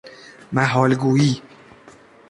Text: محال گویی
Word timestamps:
محال 0.53 0.95
گویی 0.95 1.41